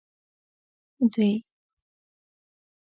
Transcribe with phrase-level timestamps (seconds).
[1.13, 1.29] درې